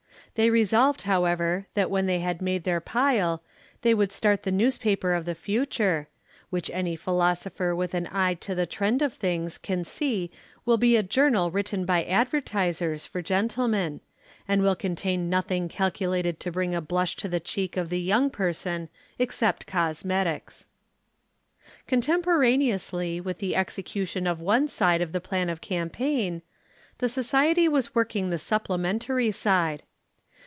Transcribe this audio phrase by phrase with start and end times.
[0.35, 3.43] They resolved, however, that when they had made their pile,
[3.81, 6.07] they would start the newspaper of the future,
[6.49, 10.31] which any philosopher with an eye to the trend of things can see
[10.63, 13.99] will be a journal written by advertisers for gentlemen,
[14.47, 18.29] and will contain nothing calculated to bring a blush to the cheek of the young
[18.29, 18.87] person
[19.19, 20.65] except cosmetics.
[21.87, 26.41] Contemporaneously with the execution of one side of the Plan of Campaign,
[26.99, 29.83] the Society was working the supplementary side.